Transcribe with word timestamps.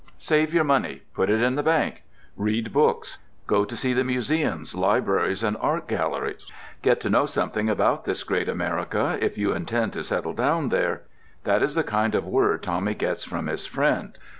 Save 0.17 0.51
your 0.51 0.63
money; 0.63 1.03
put 1.13 1.29
it 1.29 1.43
in 1.43 1.53
the 1.53 1.61
bank; 1.61 2.01
read 2.35 2.73
books; 2.73 3.19
go 3.45 3.65
to 3.65 3.77
see 3.77 3.93
the 3.93 4.03
museums, 4.03 4.73
libraries, 4.73 5.43
and 5.43 5.55
art 5.57 5.87
galleries; 5.87 6.47
get 6.81 6.99
to 7.01 7.09
know 7.11 7.27
something 7.27 7.69
about 7.69 8.05
this 8.05 8.23
great 8.23 8.49
America 8.49 9.19
if 9.21 9.37
you 9.37 9.53
intend 9.53 9.93
to 9.93 10.03
settle 10.03 10.33
down 10.33 10.69
there—that 10.69 11.61
is 11.61 11.75
the 11.75 11.83
kind 11.83 12.15
of 12.15 12.25
word 12.25 12.63
Tommy 12.63 12.95
gets 12.95 13.23
from 13.25 13.45
his 13.45 13.67
friend. 13.67 14.17